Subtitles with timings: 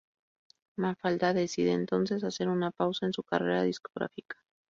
[0.79, 4.43] Mafalda decide entonces hacer una pausa en su carrera discográfica.